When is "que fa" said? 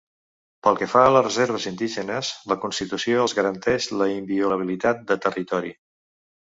0.79-1.03